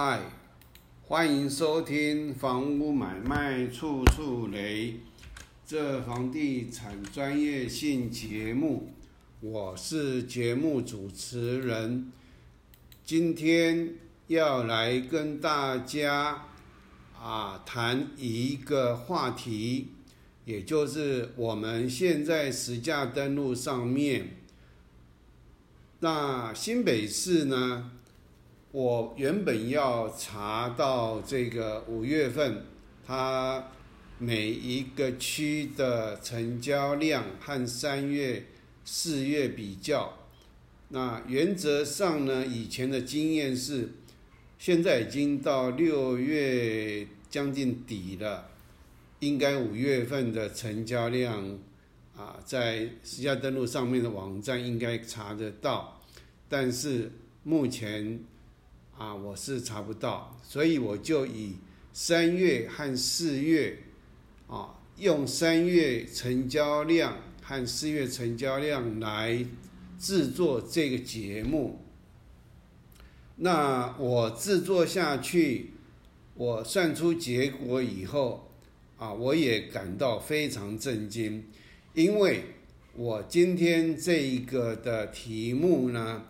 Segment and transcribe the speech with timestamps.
[0.00, 0.20] 嗨，
[1.02, 4.92] 欢迎收听《房屋买卖处处雷》
[5.66, 8.92] 这房地产专业性节目，
[9.40, 12.12] 我是节目主持人，
[13.04, 13.94] 今天
[14.28, 16.44] 要来跟大家
[17.20, 19.88] 啊谈一个话题，
[20.44, 24.36] 也就是我们现在实价登录上面，
[25.98, 27.90] 那新北市呢？
[28.70, 32.66] 我原本要查到这个五月份，
[33.06, 33.70] 它
[34.18, 38.44] 每一个区的成交量和三月、
[38.84, 40.18] 四月比较。
[40.90, 43.88] 那原则上呢，以前的经验是，
[44.58, 48.50] 现在已经到六月将近底了，
[49.20, 51.58] 应该五月份的成交量
[52.14, 56.02] 啊，在实价登录上面的网站应该查得到，
[56.50, 57.10] 但是
[57.42, 58.20] 目前。
[58.98, 61.54] 啊，我是查不到，所以我就以
[61.92, 63.78] 三月和四月，
[64.48, 69.46] 啊，用三月成交量和四月成交量来
[70.00, 71.78] 制作这个节目。
[73.36, 75.70] 那我制作下去，
[76.34, 78.50] 我算出结果以后，
[78.96, 81.44] 啊，我也感到非常震惊，
[81.94, 82.46] 因为
[82.96, 86.24] 我今天这一个的题目呢。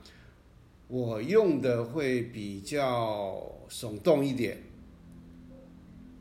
[0.89, 4.57] 我用的会比较耸动一点，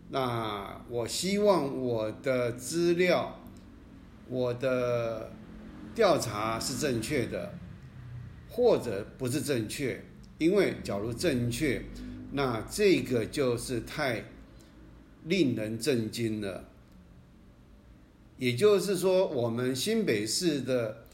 [0.10, 3.40] 那我希望我的资料、
[4.28, 5.32] 我的
[5.96, 7.54] 调查是正确的，
[8.50, 10.04] 或者不是正确，
[10.38, 11.82] 因为假如正确，
[12.34, 14.26] 那这个就是太
[15.24, 16.66] 令人震惊了。
[18.38, 21.07] 也就是说，我们新北市的。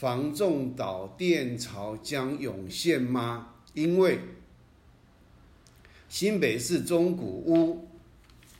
[0.00, 3.56] 房仲岛电潮将涌现吗？
[3.74, 4.18] 因为
[6.08, 7.86] 新北市中古屋，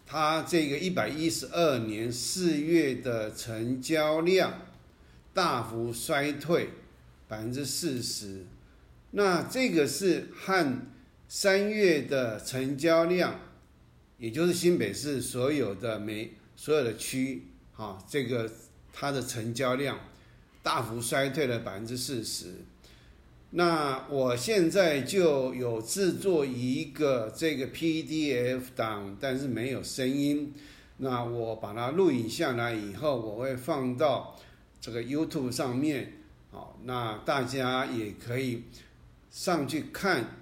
[0.07, 4.67] 它这个一百一十二年四月的成交量
[5.33, 6.69] 大幅衰退
[7.27, 8.45] 百分之四十，
[9.13, 10.83] 那这个是和
[11.27, 13.41] 三月的成交量，
[14.19, 18.53] 也就是新北市所有的每所有的区，哈，这个
[18.93, 19.99] 它的成交量。
[20.63, 22.55] 大幅衰退了百分之四十，
[23.53, 30.53] 那我现在就有制作一个这个 PDF 档，但是没有声音。
[30.99, 34.37] 那我把它录影下来以后，我会放到
[34.83, 36.13] 这个 YouTube 上面，
[36.51, 38.65] 好，那大家也可以
[39.31, 40.37] 上去看。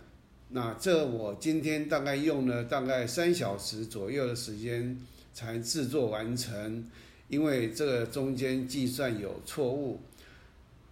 [0.49, 4.99] 那这我今天大概用了大概三小时左右的时间
[5.33, 6.85] 才制作完成。
[7.29, 10.01] 因为这个中间计算有错误，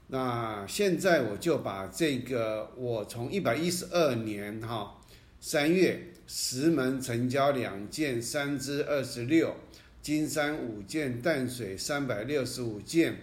[0.08, 4.98] 那现在我就把这个我从一百一十二年哈
[5.40, 9.56] 三月石门成交两件，三支二十六，
[10.02, 13.16] 金山五件，淡水三百六十五件，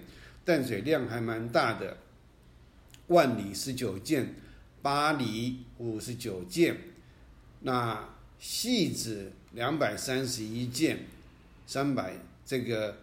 [0.44, 1.98] 淡水量还蛮大的，
[3.08, 4.34] 万里十九件，
[4.82, 6.78] 巴黎五十九件，
[7.62, 8.10] 那
[8.40, 11.06] 戏子两百三十一件，
[11.68, 12.16] 三百
[12.46, 12.98] 这个。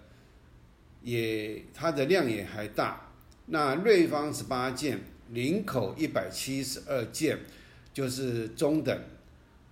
[1.02, 3.10] 也它的量也还大，
[3.46, 7.38] 那瑞芳十八件，林口一百七十二件，
[7.90, 8.94] 就是中等；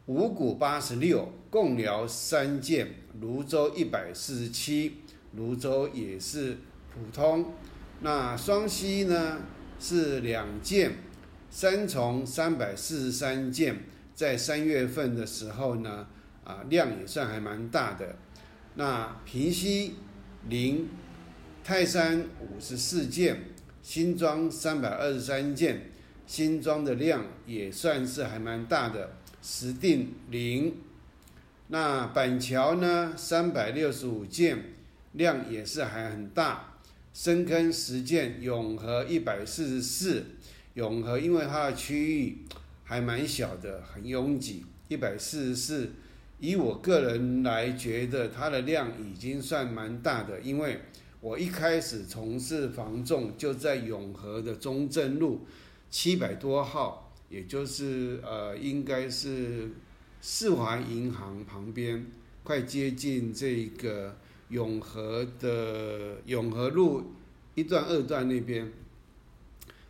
[0.07, 5.03] 五股八十六，共寮三件，泸州一百四十七，
[5.33, 6.57] 泸州也是
[6.95, 7.53] 普通。
[8.01, 9.43] 那双溪呢
[9.79, 10.93] 是两件，
[11.51, 13.83] 三重三百四十三件，
[14.15, 16.09] 在三月份的时候呢，
[16.43, 18.17] 啊量也算还蛮大的。
[18.79, 19.95] 那平溪
[20.49, 20.87] 零。
[21.65, 23.43] 泰山五十四件，
[23.83, 25.91] 新庄三百二十三件，
[26.27, 29.13] 新庄的量也算是还蛮大的。
[29.43, 30.77] 石定零，
[31.67, 34.65] 那板桥呢三百六十五件，
[35.13, 36.79] 量也是还很大。
[37.13, 40.25] 深坑十件，永和一百四十四，
[40.73, 42.39] 永和因为它的区域
[42.85, 45.91] 还蛮小的，很拥挤，一百四十四。
[46.41, 50.81] 以我个人来觉得，它的量已经算蛮大的，因为。
[51.21, 55.45] 我一开始从事房仲就在永和的中正路
[55.91, 59.69] 七百多号，也就是呃，应该是
[60.23, 62.07] 世华银行旁边，
[62.45, 64.17] 快接近这个
[64.51, 67.15] 永和的永和路
[67.57, 68.73] 一段二段那边，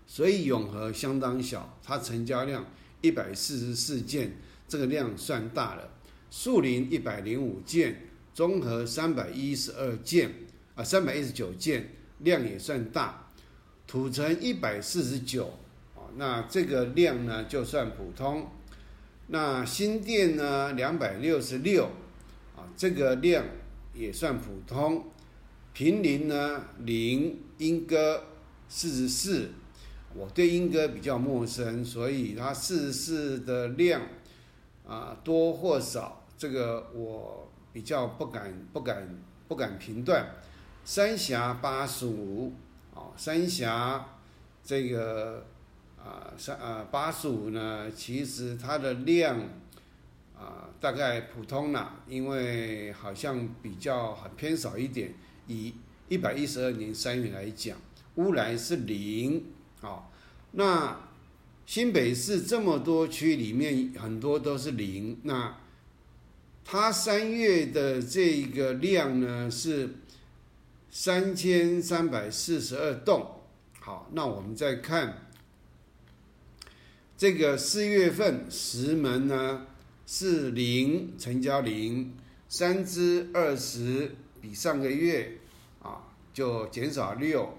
[0.06, 2.64] 所以永和相当小，它成交量
[3.02, 5.90] 一百四十四件，这个量算大了。
[6.30, 10.30] 树林一百零五件，综合三百一十二件。
[10.74, 13.26] 啊，三百一十九件，量也算大。
[13.84, 15.58] 土城一百四十九，
[15.96, 18.46] 啊，那这个量呢就算普通。
[19.26, 21.86] 那新店呢两百六十六，
[22.54, 23.44] 啊，这个量
[23.92, 25.06] 也算普通。
[25.72, 28.22] 平林呢零，莺歌
[28.68, 29.50] 四十四，
[30.14, 34.02] 我对莺歌比较陌生，所以它四十四的量
[34.86, 40.26] 啊多或少，这个我比较不敢不敢不敢评断。
[40.84, 42.54] 三峡八十五，
[42.94, 44.06] 啊，三峡
[44.64, 45.44] 这个
[45.98, 49.38] 啊三啊八十五呢，其实它的量
[50.38, 55.12] 啊大概普通了，因为好像比较很偏少一点。
[55.48, 55.74] 以
[56.08, 57.76] 一百一十二年三月来讲，
[58.14, 59.44] 污染是零，
[59.80, 60.08] 啊，
[60.52, 60.96] 那
[61.66, 65.54] 新北市这么多区里面很多都是零，那
[66.70, 69.88] 它三月的这个量呢是
[70.90, 73.40] 三千三百四十二栋，
[73.80, 75.30] 好，那我们再看
[77.16, 79.66] 这个四月份石门呢
[80.06, 82.14] 是零成交零，
[82.50, 84.14] 三支二十。
[84.40, 85.38] 比上个月
[85.82, 87.54] 啊就减少六，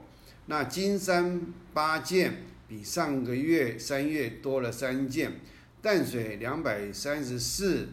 [0.46, 1.42] 那金山
[1.74, 5.42] 八件比上个月三月多了三件，
[5.82, 7.90] 淡水两百三十四，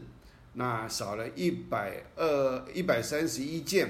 [0.59, 3.89] 那少了一百二一百三十一件，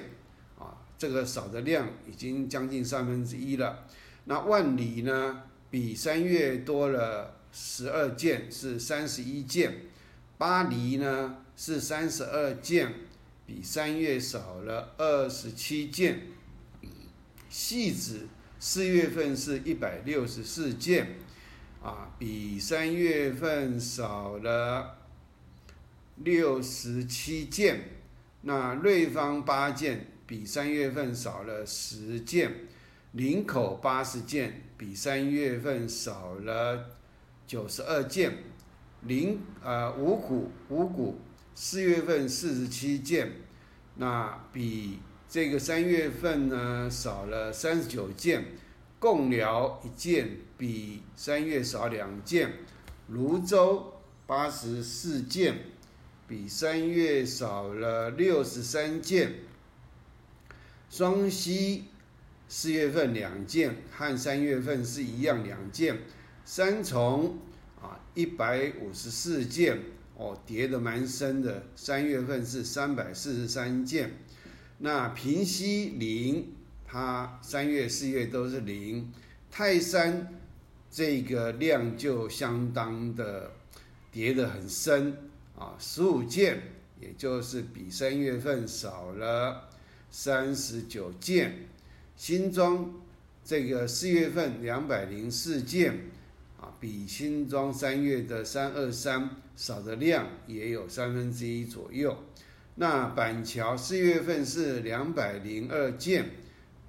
[0.59, 3.87] 啊，这个少的量已经将近三分之一了。
[4.25, 9.73] 那万里呢比三月多了十二件，是三十一件，
[10.39, 12.93] 巴黎呢是三十二件。
[13.49, 16.21] 比三月少了二十七件，
[17.49, 18.27] 细子
[18.59, 21.19] 四月份是一百六十四件，
[21.81, 24.97] 啊，比三月份少了
[26.17, 27.81] 六十七件。
[28.43, 32.53] 那瑞芳八件，比三月份少了十件。
[33.13, 36.91] 林口八十件，比三月份少了
[37.47, 38.33] 九十二件。
[39.03, 41.19] 林啊五股五股。
[41.59, 43.33] 四月份四十七件，
[43.95, 48.45] 那比这个三月份呢少了三十九件，
[48.99, 52.53] 共寮一件，比三月少两件。
[53.09, 53.95] 泸州
[54.27, 55.55] 八十四件，
[56.28, 59.34] 比三月少了六十三件。
[60.90, 61.84] 双溪
[62.49, 65.99] 四月份两件，和三月份是一样两件。
[66.44, 67.38] 三重
[67.81, 69.81] 啊一百五十四件。
[70.19, 71.64] 哦，跌的蛮深的。
[71.76, 74.12] 三月份是三百四十三件，
[74.79, 76.55] 那平西零，
[76.87, 79.12] 它三月、四月都是零。
[79.50, 80.32] 泰山
[80.90, 83.52] 这个量就相当的
[84.11, 85.25] 跌的很深
[85.58, 86.62] 啊，十五件，
[87.00, 89.69] 也就是比三月份少了
[90.11, 91.67] 三十九件。
[92.17, 92.94] 新庄
[93.44, 96.11] 这个四月份两百零四件。
[96.58, 102.17] 啊比新庄三月的三二三少的量也有三分之一左右。
[102.76, 106.31] 那板桥四月份是两百零二件，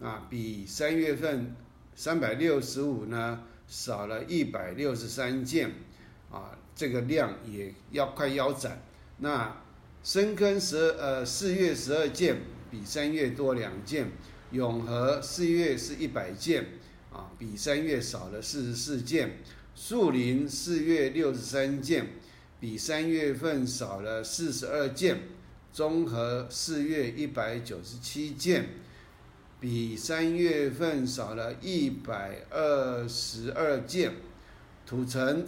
[0.02, 1.54] 啊，比三月份
[1.96, 5.72] 三百六十五呢少了一百六十三件，
[6.31, 8.82] 啊，这个量也要快腰斩。
[9.18, 9.64] 那
[10.04, 12.40] 深坑十呃四月十二件，
[12.70, 14.12] 比三月多两件。
[14.52, 16.66] 永和四月是一百件，
[17.12, 19.40] 啊，比三月少了四十四件。
[19.76, 22.08] 树林四月六十三件，
[22.60, 25.18] 比三月份少了四十二件。
[25.74, 28.69] 综合四月一百九十七件，
[29.60, 34.14] 比三月份少了一百二十二件。
[34.86, 35.46] 土城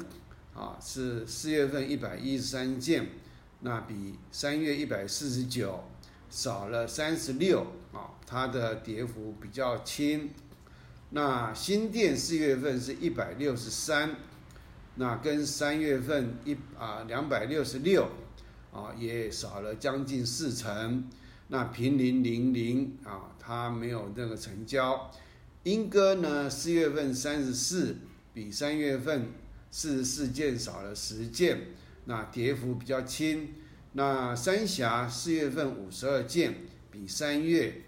[0.59, 3.07] 啊是四月份一百一十三件，
[3.61, 5.85] 那比三月一百四十九
[6.29, 7.61] 少了三十六
[7.93, 10.29] 啊，它的跌幅比较轻。
[11.11, 14.17] 那新店四月份是一百六十三，
[14.95, 18.09] 那跟三月份一啊两百六十六
[18.73, 21.07] 啊也少了将近四成。
[21.47, 25.09] 那平林零零啊，它没有那个成交。
[25.63, 27.95] 莺歌呢，四月份三十四，
[28.33, 29.31] 比三月份
[29.71, 31.67] 四十四件少了十件，
[32.05, 33.53] 那跌幅比较轻。
[33.93, 36.55] 那三峡四月份五十二件，
[36.91, 37.81] 比三月。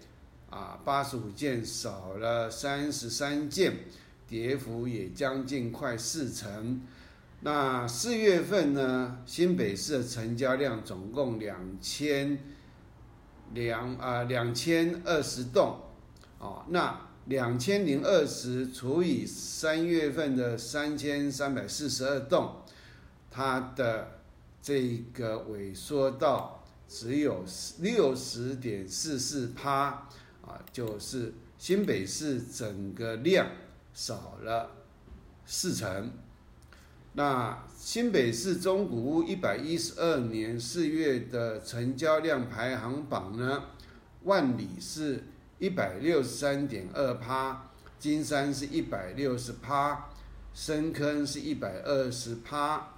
[0.50, 3.72] 啊，八十五件少了三十三件，
[4.28, 6.82] 跌幅也将近快四成。
[7.40, 12.38] 那四月份呢，新北市的成交量总共两千
[13.54, 15.80] 两啊两千二十栋，
[16.38, 22.56] 哦，那两千零二十除以三月份的三千三百四十二栋，
[23.30, 24.20] 它的
[24.60, 27.44] 这个萎缩到只有
[27.78, 30.08] 六十点四四趴。
[30.44, 33.46] 啊，就是新北市整个量
[33.94, 34.72] 少了
[35.46, 36.10] 四成，
[37.12, 43.66] 那新北市中古屋一百一十二年四月的成交量排行榜呢，
[44.24, 45.22] 万里是
[45.62, 50.08] 一百六十三点二趴，金山是一百六十趴，
[50.52, 52.88] 深坑是一百二十趴，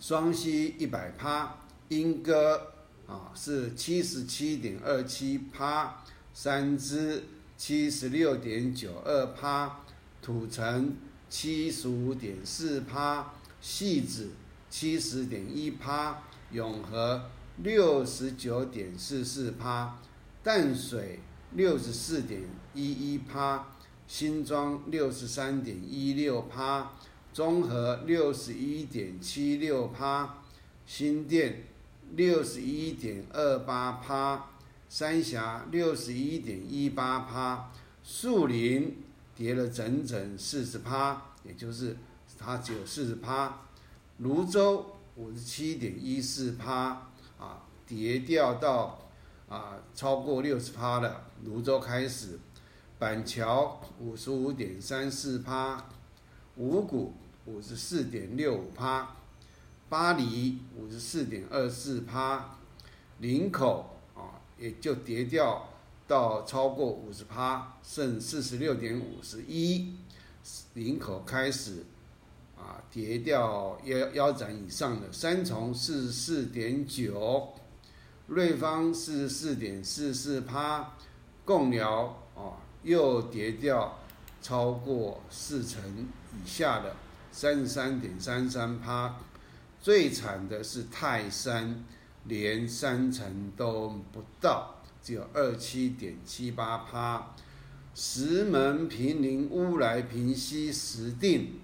[0.00, 1.54] 双溪一百趴，
[1.90, 2.72] 莺歌
[3.06, 7.24] 啊是七十七点二七趴，三支
[7.58, 9.80] 七十六点九二趴，
[10.22, 10.96] 土城。
[11.30, 14.30] 七十五点四趴，细子
[14.70, 16.22] 七十点一趴，
[16.52, 19.98] 永和六十九点四四趴，
[20.44, 21.18] 淡水
[21.54, 22.42] 六十四点
[22.74, 23.66] 一一趴，
[24.06, 26.92] 新庄六十三点一六趴，
[27.32, 30.42] 中和六十一点七六趴，
[30.86, 31.64] 新店
[32.14, 34.50] 六十一点二八趴，
[34.88, 37.70] 三峡六十一点一八趴，
[38.02, 38.98] 树林。
[39.36, 41.96] 跌了整整四十趴，也就是
[42.38, 43.62] 它只有四十趴。
[44.18, 49.08] 泸州五十七点一四趴，啊，跌掉到
[49.48, 51.26] 啊超过六十趴了。
[51.44, 52.38] 泸州开始，
[52.98, 55.88] 板桥五十五点三四趴，
[56.56, 57.12] 五股
[57.44, 59.16] 五十四点六五趴，
[59.88, 62.58] 巴黎五十四点二四趴，
[63.18, 65.68] 林口啊也就跌掉。
[66.06, 69.94] 到超过五十趴，剩四十六点五十一，
[70.74, 71.86] 领口开始
[72.58, 77.54] 啊跌掉腰腰斩以上的三重四十四点九，
[78.26, 80.92] 瑞芳四十四点四四趴，
[81.44, 83.98] 共寮啊又跌掉
[84.40, 85.82] 超过四成
[86.32, 86.94] 以下的
[87.30, 89.16] 三十三点三三趴，
[89.80, 91.84] 最惨的是泰山，
[92.24, 94.70] 连三成都不到。
[95.02, 97.34] 只有二七点七八趴，
[97.94, 101.60] 石门、平林、乌来、平西、石定，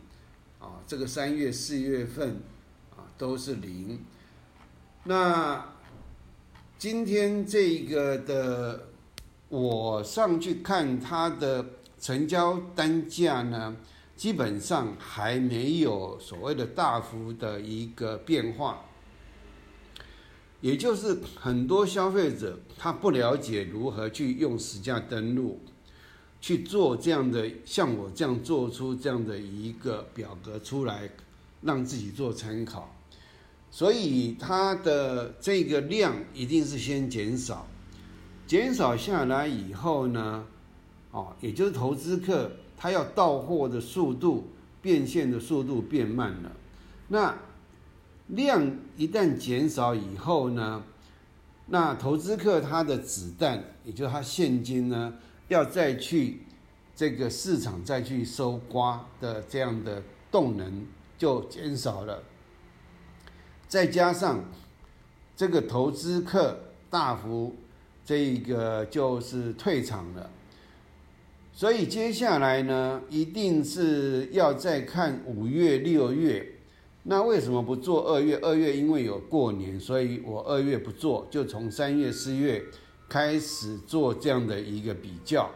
[0.59, 2.43] 啊，这个三月、四月份
[2.91, 4.05] 啊都是零。
[5.05, 5.73] 那
[6.79, 8.90] 今天这个的，
[9.51, 11.67] 我上去看它的
[12.01, 13.77] 成交单价呢，
[14.17, 18.87] 基本上还没有所谓的大幅的一个变化。
[20.61, 25.59] 也就是很多消费者他不了解如何去用实价登录
[26.41, 31.11] 去做这样的，像我这样做出这样的一个表格出来，
[31.63, 32.95] 让自己做参考。
[33.71, 37.67] 所以它的这个量一定是先减少，
[38.51, 40.45] 减少下来以后呢，
[41.13, 44.49] 哦，也就是投资客他要到货的速度
[44.83, 46.51] 变现的速度变慢了，
[47.07, 47.39] 那。
[48.27, 50.85] 量一旦减少以后呢，
[51.67, 55.15] 那投资客他的子弹，也就是他现金呢，
[55.49, 56.43] 要再去
[56.95, 60.87] 这个市场再去收刮的这样的动能
[61.19, 62.23] 就减少了。
[63.67, 64.45] 再加上
[65.37, 66.57] 这个投资客
[66.89, 67.57] 大幅
[68.11, 70.29] 这个就是退场了，
[71.53, 76.45] 所以接下来呢，一定是要再看五月、六月。
[77.05, 78.37] 那为什么不做二月？
[78.43, 82.61] 二月因为有过年，所以我二月不做，就从三月、四月
[83.09, 85.49] 开始做这样的一个比较。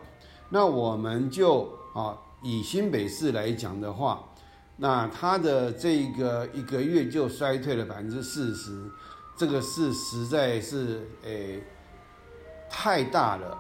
[0.51, 4.33] 那我们就啊，以新北市来讲的话，
[4.77, 8.89] 那它的这个一个月就衰退了百分之四十，
[9.37, 11.61] 这个是实在是诶
[12.77, 13.57] 太大了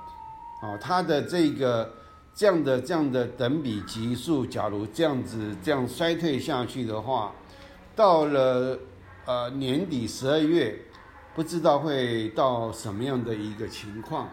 [0.61, 0.76] 啊！
[0.80, 1.88] 它的这个
[2.35, 7.33] 这样的这样的等比级数，假如这样子这样衰退下去的话，
[7.94, 8.76] 到了
[9.25, 10.76] 呃年底十二月，
[11.33, 14.28] 不知道会到什么样的一个情况。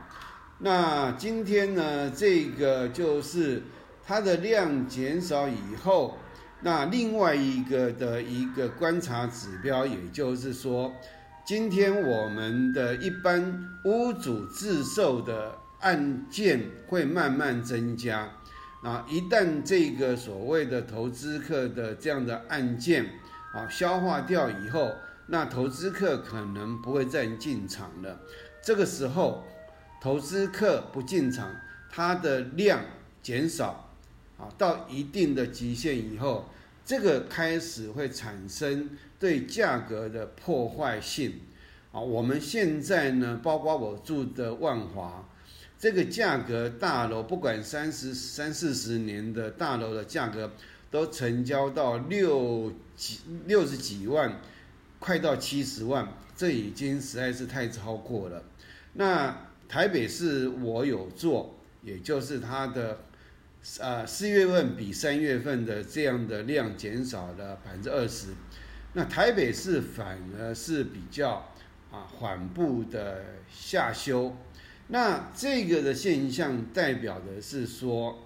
[0.58, 3.62] 那今天呢，这个就是
[4.04, 6.18] 它的量减少以后，
[6.62, 10.92] 那另外一个的一个观察指标，也就是说，
[11.44, 18.30] 今天我们的一般屋主自售的案件会慢慢增加。
[18.84, 23.06] 啊，一旦这个所谓的投资客的这样的案件，
[23.54, 24.92] 啊，消化掉以后，
[25.28, 28.20] 那投资客可能不会再进场了。
[28.64, 29.44] 这个时候，
[30.00, 31.56] 投资客不进场，
[31.90, 32.82] 它的量
[33.22, 33.92] 减少，
[34.38, 36.48] 啊，到一定的极限以后，
[36.86, 41.40] 这个开始会产生对价格的破坏性。
[41.92, 45.28] 啊，我们现在呢，包括我住的万华，
[45.80, 50.52] 这个价格大楼，不管三十三四十年的大楼的价格。
[50.92, 54.42] 都成交到六几六十几万，
[55.00, 58.44] 快到七十万，这已经实在是太超过了。
[58.96, 63.00] 那台北市我有做，也就是它的
[63.80, 68.34] 呃，四月份比三月份的这样的量减少了百分之二十，
[68.94, 71.48] 那台北市反而是比较
[71.92, 74.36] 啊缓步的下修，
[74.88, 78.18] 那这个的现象代表的是说，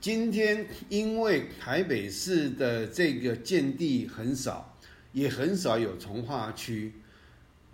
[0.00, 4.78] 今天因为台北市的这个建地很少，
[5.12, 6.92] 也很少有从化区，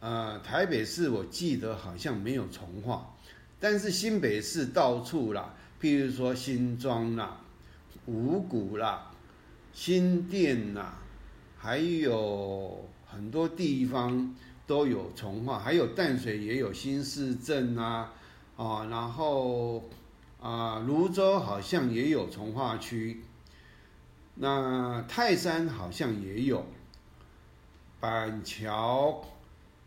[0.00, 3.14] 呃，台北市我记得好像没有从化，
[3.61, 5.54] 但是新北市到处啦。
[5.80, 7.40] 譬如说新庄啦、
[8.04, 9.10] 五股啦、
[9.72, 10.99] 新店啦，
[11.56, 14.34] 还有很多地方
[14.66, 18.12] 都有从化，还有淡水也有新市镇啊，
[18.56, 19.82] 啊，然后
[20.38, 23.22] 啊，泸州好像也有从化区，
[24.34, 26.66] 那泰山好像也有，
[27.99, 29.25] 板桥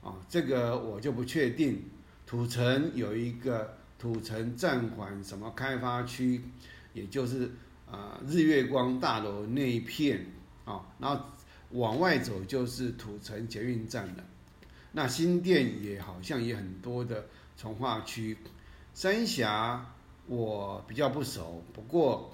[0.01, 1.83] 啊，这个我就不确定，
[2.25, 3.77] 土城有一个。
[4.03, 6.43] 土城暂缓什么开发区，
[6.91, 7.49] 也就是
[7.89, 10.25] 啊日月光大楼那一片
[10.65, 11.25] 啊，然后
[11.69, 14.23] 往外走就是土城捷运站了。
[14.91, 18.37] 那新店也好像也很多的从化区，
[18.93, 19.95] 三峡
[20.27, 22.29] 我比较不熟，不过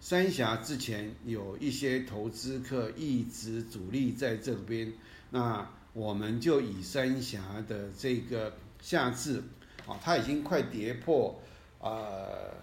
[0.00, 4.92] 三峡之前有一些投资客一直主力在这边，
[5.30, 9.44] 那我们就以三峡的这个下次。
[9.86, 11.40] 啊，它已经快跌破，
[11.80, 12.54] 呃，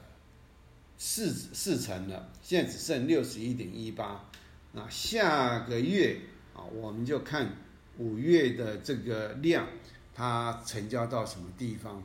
[0.98, 4.24] 四四成了，现在只剩六十一点一八。
[4.72, 6.20] 那下个月
[6.54, 7.50] 啊，我们就看
[7.98, 9.68] 五月的这个量，
[10.14, 12.04] 它成交到什么地方？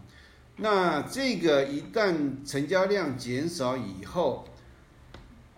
[0.56, 4.47] 那这个一旦成交量减少以后，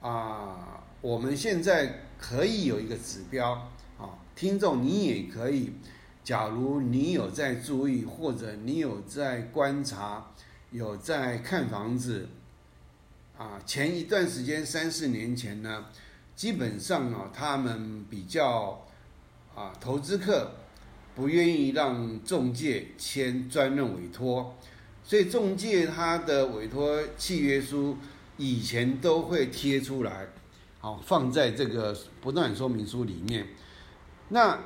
[0.00, 3.52] 啊，我们现在可以有一个指标
[3.98, 5.72] 啊，听众你也可以。
[6.26, 10.32] 假如你有在注意，或者你有在观察，
[10.72, 12.28] 有在看房子，
[13.38, 15.86] 啊，前一段时间三四年前呢，
[16.34, 18.84] 基本上啊，他们比较
[19.54, 20.50] 啊，投资客
[21.14, 24.56] 不愿意让中介签专任委托，
[25.04, 27.98] 所以中介他的委托契约书
[28.36, 30.26] 以前都会贴出来，
[30.80, 33.46] 好放在这个不断说明书里面，
[34.30, 34.58] 那。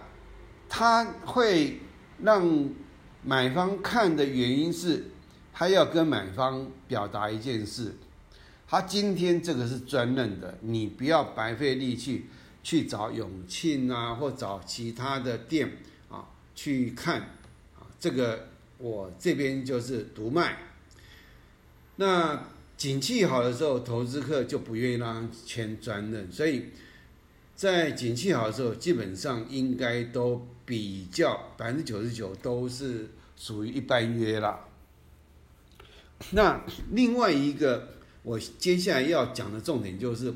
[0.72, 1.80] 他会
[2.22, 2.70] 让
[3.24, 5.04] 买方看的原因是，
[5.52, 7.96] 他要跟买方表达一件事，
[8.68, 12.26] 他今天这个是专任的，你不要白费力气
[12.62, 15.72] 去找永庆啊，或找其他的店
[16.08, 17.20] 啊去看
[17.76, 18.46] 啊，这个
[18.78, 20.56] 我这边就是独卖。
[21.96, 22.44] 那
[22.76, 26.66] 景气好的时候，投资客就不愿意让签专任，所以
[27.56, 30.46] 在景气好的时候，基本上应该都。
[30.70, 34.68] 比较百分之九十九都是属于一般约了。
[36.30, 37.88] 那另外一个，
[38.22, 40.32] 我接下来要讲的重点就是，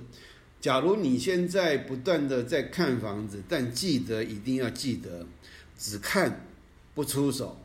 [0.60, 5.24] 假如你现在不断的在看房子，但记得一定要记得，
[5.78, 6.44] 只看
[6.96, 7.56] 不出手，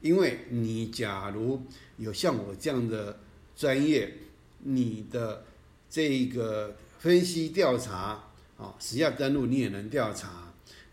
[0.00, 1.62] 因为你假如
[1.96, 3.18] 有像我这样的
[3.56, 4.18] 专业，
[4.60, 5.44] 你的
[5.90, 8.22] 这个分析调查
[8.56, 10.41] 啊，实价登录你也能调查。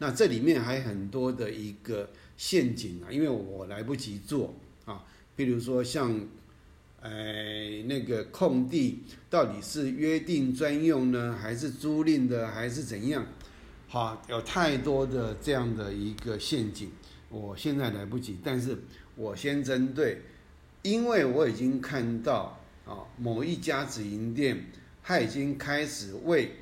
[0.02, 5.04] 那这里面还很多的一个陷阱啊，因为我来不及做啊。
[5.36, 6.18] 比如说像，
[7.02, 13.26] 哎，那个空地到底是约定专用呢，还是租赁的，还是怎样？
[13.90, 16.90] 好，有太多的这样的一个陷阱，
[17.30, 18.38] 我现在来不及。
[18.42, 18.78] 但是
[19.18, 20.22] 我先针对，
[20.82, 24.66] 因为我已经看到啊，某一家直营店，
[25.04, 26.54] 他已经开始为。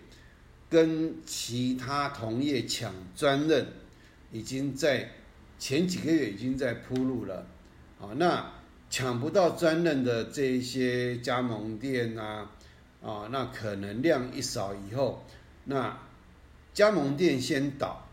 [0.70, 3.68] 跟其他同业抢专任，
[4.34, 5.12] 已经在
[5.58, 7.48] 前几个月已经在铺路了，
[8.02, 8.52] 啊，那
[8.90, 12.52] 抢不到专任的这些加盟店啊，
[13.02, 15.24] 啊，那可能量一少以后，
[15.64, 15.98] 那
[16.74, 18.06] 加盟店先倒，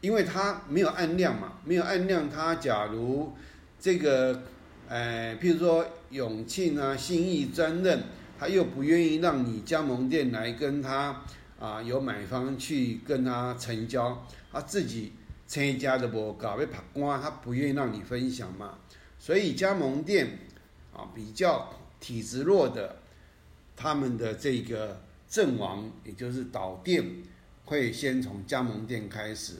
[0.00, 3.32] 因为它没有按量嘛，没有按量，它假如
[3.80, 4.40] 这个，
[4.88, 8.04] 呃，譬如说永庆啊、信义专任。
[8.38, 11.22] 他又不愿意让你加盟店来跟他
[11.58, 15.12] 啊，有买方去跟他成交，他自己
[15.56, 18.78] 一家的不搞被拍光，他不愿意让你分享嘛。
[19.18, 20.38] 所以加盟店
[20.92, 22.96] 啊比较体质弱的，
[23.76, 27.22] 他们的这个阵亡，也就是导店，
[27.64, 29.54] 会先从加盟店开始。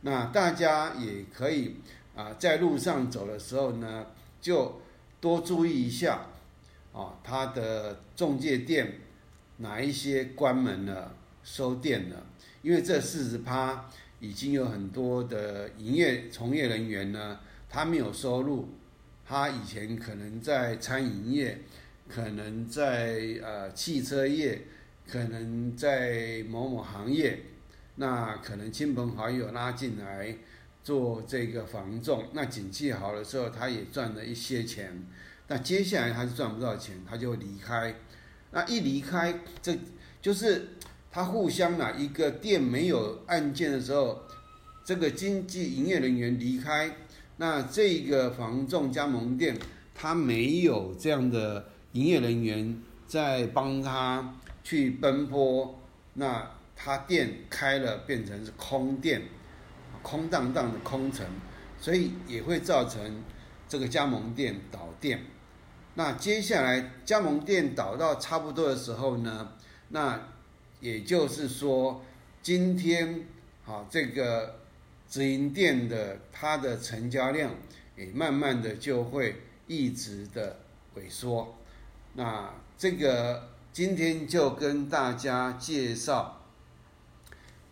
[0.00, 1.76] 那大家也可以
[2.16, 4.06] 啊，在路上走的时候呢，
[4.40, 4.80] 就
[5.20, 6.26] 多注意一下。
[6.98, 8.98] 啊，他的中介店
[9.58, 12.26] 哪一些关门了、收店了？
[12.60, 18.68] 因为这四十趴已经有很多的营业从业人员呢，他没有收入，
[19.24, 21.60] 他以前可能在餐饮业
[22.08, 24.62] 可能在呃汽车业，
[25.08, 27.44] 可能在某某行业，
[27.94, 30.36] 那可能亲朋好友拉进来
[30.82, 35.00] 做这个房仲，那景气好的时候，他也赚了一些钱，
[35.48, 37.94] 那接下来他是赚不到钱，他就会离开，
[38.52, 39.76] 那一离开，这
[40.22, 40.68] 就是
[41.10, 44.22] 他互相啊，一个店没有案件的时候，
[44.84, 46.94] 这个经济营业人员离开，
[47.38, 49.58] 那这个房仲加盟店
[49.94, 51.70] 他没有这样的。
[51.92, 55.82] 营业人员在帮他去奔波，
[56.12, 59.22] 那他店开了变成是空店，
[60.02, 61.26] 空荡荡的空城，
[61.80, 63.24] 所以也会造成
[63.66, 65.18] 这个加盟店倒店。
[65.98, 69.54] 那接下来加盟店倒到差不多的时候呢，
[69.88, 70.28] 那
[70.78, 72.04] 也就是说，
[72.40, 73.26] 今天
[73.64, 74.60] 好这个
[75.10, 77.52] 直营店的它的成交量
[77.96, 80.60] 也慢慢的就会一直的
[80.94, 81.56] 萎缩。
[82.14, 86.44] 那这个今天就跟大家介绍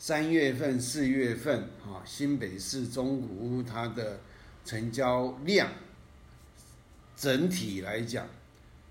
[0.01, 4.19] 三月份、四月份啊，新北市中古屋它的
[4.65, 5.69] 成交量，
[7.17, 8.27] 整体来讲，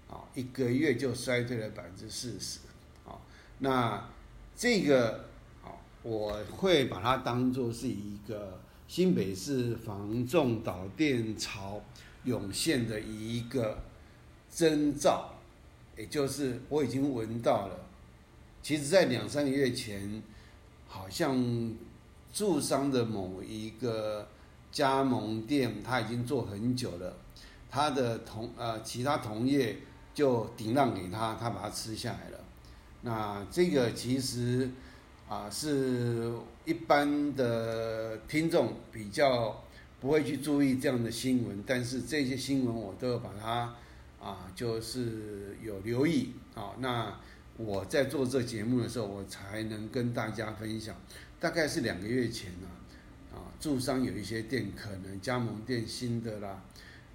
[0.10, 2.60] 啊，一个月就衰退了百分之四十，
[3.06, 3.16] 啊，
[3.60, 4.10] 那
[4.56, 5.26] 这个
[5.64, 11.82] 啊，我会把它当做是一个新北市防重导电潮
[12.24, 13.78] 涌现的一个
[14.54, 15.32] 征兆。
[15.98, 17.80] 也就是我已经闻到了，
[18.62, 20.22] 其实，在两三个月前，
[20.90, 21.74] 好像
[22.34, 24.28] 住商的某一个
[24.74, 27.16] 加盟店，他已经做很久了，
[27.76, 29.76] 他的同呃其他同业
[30.14, 32.40] 就顶让给他，他把它吃下来了。
[33.02, 34.70] 那这个其实
[35.28, 36.32] 啊，是
[36.64, 39.62] 一般的听众比较
[40.00, 43.76] 不会去注意这样的新闻，但是这些新闻我都要把它。
[44.18, 46.74] 啊，就是有留意啊。
[46.80, 47.16] 那
[47.58, 50.96] 我在做这节目的时候，我才能跟大家分享。
[51.40, 52.68] 大概是两个月前呢，
[53.32, 56.60] 啊，住商有一些店可能加盟店新的啦，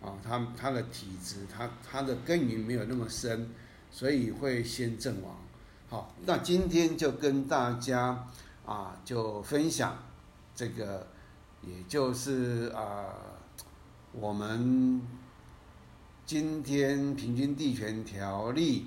[0.02, 3.48] 啊，他他的体质，他他的根源没有那么深，
[3.90, 5.36] 所以会先阵亡。
[5.88, 8.26] 好，那今天就跟大家
[8.64, 9.96] 啊，就分享
[10.54, 11.06] 这个，
[11.62, 13.06] 也就是啊，
[14.12, 15.00] 我们。
[16.26, 18.86] 今天平均地权条例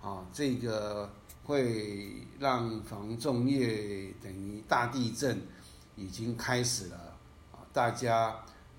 [0.00, 5.42] 啊，这个会让房仲业等于大地震
[5.96, 6.96] 已经开始了
[7.50, 8.36] 啊，大家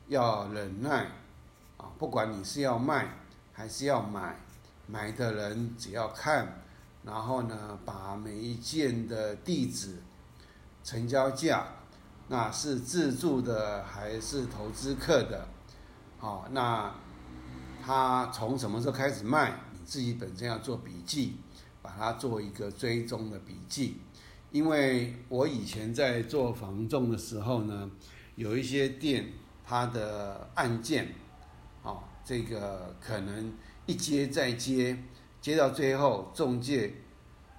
[0.08, 1.12] 要忍耐
[1.98, 3.18] 不管你是要卖
[3.54, 4.36] 还是要买，
[4.88, 6.62] 买的人只要看，
[7.04, 10.02] 然后呢，把每一件的地址、
[10.84, 11.68] 成交价，
[12.28, 15.48] 那是自住的还是投资客的，
[16.20, 16.94] 好，那。
[17.88, 19.60] 他从什么时候开始卖？
[19.72, 21.36] 你自己本身要做笔记，
[21.84, 24.02] 把它做一个追踪的笔记。
[24.52, 27.92] 因为我以前在做房仲的时候呢，
[28.34, 31.14] 有一些店它的案件，
[32.26, 33.54] 这个可能
[33.86, 34.98] 一接再接，
[35.40, 36.92] 接到最后中介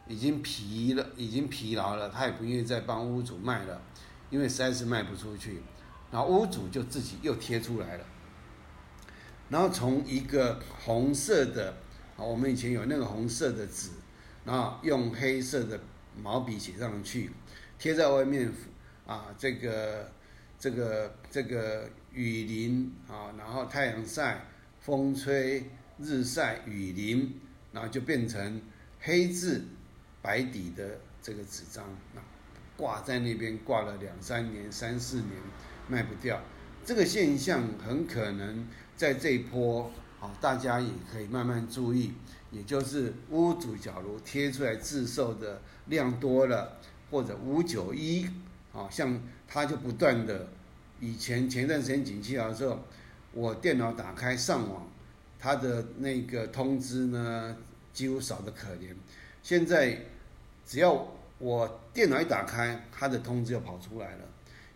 [0.09, 3.81] 已经疲了，已经疲劳了，他也不愿意再帮屋主卖了，
[4.29, 5.63] 因为实在是卖不出去，
[6.11, 8.05] 然后屋主就自己又贴出来了。
[9.49, 11.71] 然后从一个红色的，
[12.17, 13.91] 啊，我们以前有那个红色的纸，
[14.45, 15.79] 然后用黑色的
[16.21, 17.31] 毛笔写上去，
[17.79, 18.53] 贴在外面，
[19.07, 20.11] 啊，这个
[20.59, 24.45] 这个这个雨淋啊，然后太阳晒、
[24.87, 25.65] 风吹、
[25.99, 27.35] 日晒、雨淋，
[27.73, 28.63] 然后就变成
[29.01, 29.65] 黑字
[30.23, 32.21] 白底的这个纸张，那
[32.77, 35.33] 挂在那边挂了两三年、三四年，
[35.89, 36.41] 卖不掉。
[36.85, 38.65] 这个现象很可能。
[38.97, 42.13] 在这一波，啊，大家也可以慢慢注意，
[42.51, 46.79] 也就是屋主假如贴出来自售的量多了，
[47.11, 48.27] 或者五九一，
[48.73, 50.49] 啊，像他就不断的，
[50.99, 52.83] 以前前段时间景气好的时候，
[53.37, 54.89] 我电脑打开上网，
[55.39, 57.55] 他的那个通知呢
[57.93, 58.95] 几乎少得可怜，
[59.43, 60.01] 现在
[60.65, 61.07] 只要
[61.39, 64.25] 我电脑一打开，他的通知就跑出来了，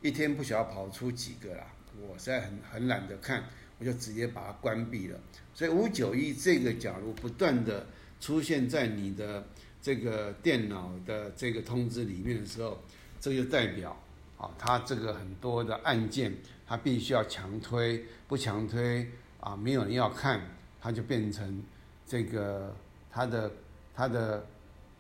[0.03, 1.67] 一天不晓得跑出几个啦，
[2.07, 3.45] 我实在很很懒得看。
[3.79, 5.19] 我就直接把它关闭了。
[5.55, 7.87] 所以五九一这个，假如不断的
[8.21, 9.43] 出现在你的
[9.81, 12.79] 这个电脑的这个通知里面的时候，
[13.19, 13.99] 这就代表
[14.37, 16.31] 啊，它这个很多的按键，
[16.71, 19.05] 它必须要强推，不强推
[19.41, 20.41] 啊，没有人要看，
[20.81, 21.61] 它就变成
[22.07, 22.73] 这个
[23.11, 23.51] 它的
[23.93, 24.47] 它的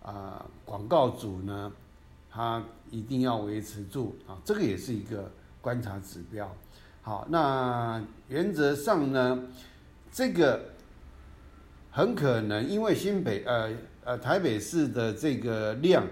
[0.03, 1.71] 啊广告主呢，
[2.29, 5.31] 它一定要维持住啊，这个也是一个
[5.61, 6.53] 观察指标。
[7.03, 9.41] 好，那原则上呢，
[10.11, 10.73] 这个
[11.93, 13.71] 很可能因为新北呃
[14.03, 16.05] 呃台北市的这个量，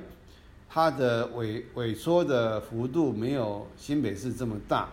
[0.68, 4.88] 它的萎萎缩的幅度没有新北市这么大。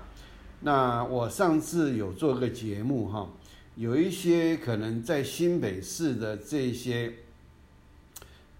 [0.65, 3.29] 那我上次有做个节目哈，
[3.75, 7.13] 有一些可能在新北市的这些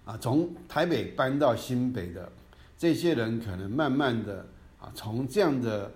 [0.04, 2.30] 啊，从台北搬到新北的
[2.78, 4.46] 这些人，可能慢慢的
[4.80, 5.90] 啊，从这样的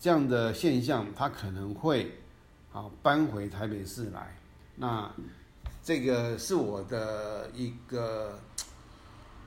[0.00, 2.10] 这样的现象，他可能会
[2.72, 4.36] 啊搬回台北市来。
[4.74, 5.08] 那
[5.80, 8.36] 这个是我的一个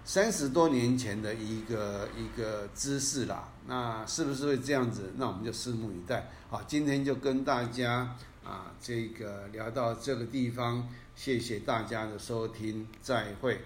[0.06, 3.50] 三十多年前的一个一个姿势啦。
[3.68, 5.12] 那是不是会这样子？
[5.18, 6.32] 那我们就拭目以待。
[6.50, 13.60] 好，今天就跟大家啊这个聊到这个地方，谢谢大家的收听，再会。